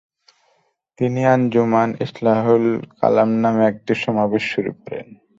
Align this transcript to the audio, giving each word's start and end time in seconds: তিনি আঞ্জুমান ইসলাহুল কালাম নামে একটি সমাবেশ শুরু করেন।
তিনি 0.99 1.21
আঞ্জুমান 1.33 1.89
ইসলাহুল 2.05 2.65
কালাম 2.99 3.29
নামে 3.41 3.63
একটি 3.67 3.93
সমাবেশ 4.03 4.43
শুরু 4.53 4.71
করেন। 4.79 5.07